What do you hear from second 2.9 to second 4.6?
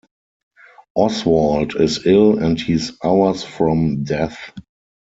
hours from death.